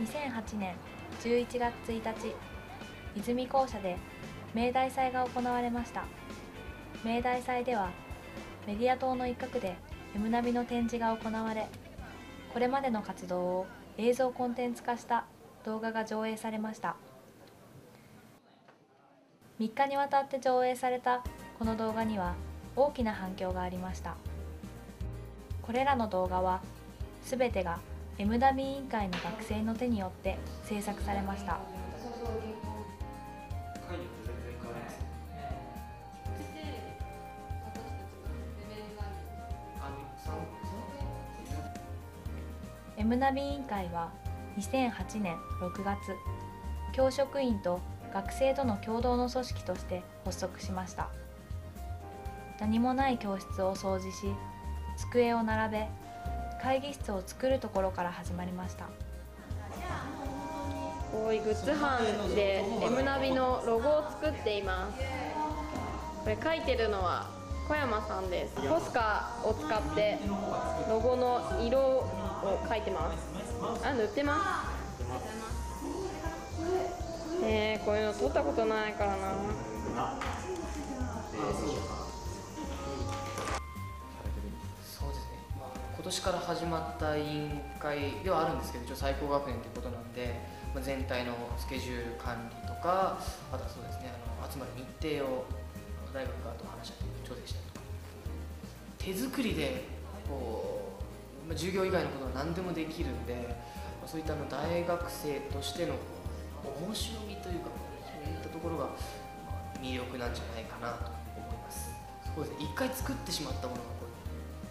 [0.00, 0.74] 2008年
[1.20, 2.34] 11月1日
[3.16, 3.96] 泉校舎で
[4.54, 6.04] 明大祭が行われました。
[7.04, 7.90] 明大祭では
[8.66, 9.76] メディア棟の一角で
[10.14, 11.68] M ナビの展示が行われ
[12.52, 15.26] これまでの活動を映像コンテンツ化した
[15.64, 16.96] 動画が上映されました。
[19.60, 21.24] 3日にわたって上映された
[21.58, 22.34] この動画には
[22.76, 24.16] 大きな反響がありました。
[25.62, 26.62] これらの動画は
[27.22, 27.80] 全てが
[28.20, 31.60] M ダビ委員会の学生の手によって制作されました。
[42.96, 44.10] エムナビ委員会は
[44.58, 45.98] 2008年6月
[46.92, 47.80] 教職員と
[48.12, 51.08] 学生との共同の組織として発足しました。
[52.58, 54.34] 何もない教室を掃除し
[54.96, 56.07] 机を並べ
[56.62, 58.86] 会議室を作るところから始まりました。
[61.14, 62.00] おいグッズ班
[62.34, 64.98] で M ナビのロゴを作っています。
[66.24, 67.30] これ書いてるのは
[67.68, 68.56] 小山さんです。
[68.56, 70.18] ポスカを使って
[70.88, 72.06] ロゴの色を
[72.68, 73.86] 書いてます。
[73.86, 74.78] あ塗ってます。
[77.44, 79.16] えー、こういうの撮ったことないからな。
[86.08, 90.40] 年から始まった委員会ではあるんですけど一応最高学年ということなんで、
[90.74, 93.20] まあ、全体のスケジュール管理とか
[93.52, 94.88] あとはそうですねあの集まる日
[95.20, 95.44] 程を
[96.08, 97.86] 大学側と話し合って調整したりとか。
[98.96, 99.84] 手作りで
[100.26, 100.96] こ
[101.44, 103.34] う、まあ、授業以外のことは何でもできるんで、
[104.00, 105.92] まあ、そういったの大学生としての
[106.64, 107.68] 面白みというか
[108.08, 108.88] そういったところが
[109.82, 111.92] 魅力なんじゃないかなと思います。
[112.34, 114.08] そうですね一回作ってしまったものがこう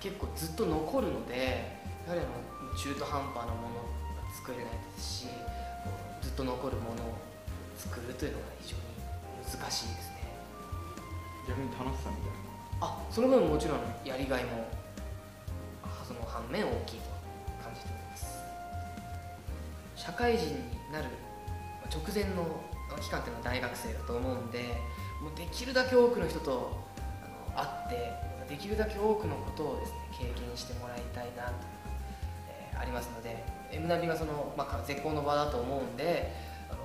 [0.00, 3.84] 結構ずっと残るのでやはりあの中途半端なもの
[4.16, 4.66] が作れない
[4.96, 5.26] ですし
[6.22, 7.14] ずっと残るものを
[7.76, 8.82] 作るというのが非常に
[9.44, 10.20] 難しいですね。
[11.48, 12.40] 逆に楽しさみたい
[12.80, 14.68] あその分もちろんやりがいも
[15.82, 17.10] あその反面大きいと
[17.62, 18.38] 感じております。
[19.96, 20.52] 社会人に
[20.92, 21.08] なる
[21.82, 22.46] まあ直前の
[23.00, 24.58] 期間っていうのは大学生だと思うんで
[25.20, 26.72] もうできるだけ多くの人と
[27.54, 31.52] あの会ってでできるだけ多くのことをですね経験してもらいたいなと、
[32.50, 36.30] えーありますので M ナビがその、まあ、絶好の場だと思うんで
[36.70, 36.78] あの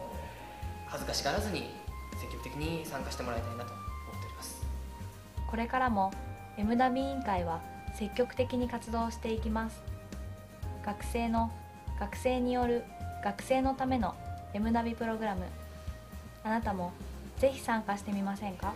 [0.88, 1.75] 恥ずかしがらずに
[2.19, 3.81] 積極的に参加してもらいたいなと思
[4.18, 4.66] っております。
[5.50, 6.14] これからも
[6.58, 7.62] M ダビ委員会は
[7.94, 9.81] 積極的に活動していきます。
[10.85, 11.52] 学生の
[12.00, 12.84] 学生による
[13.22, 14.16] 学生のための
[14.53, 15.44] M ナビプログラム。
[16.46, 16.94] あなたも
[17.38, 18.74] ぜひ参加してみませんか？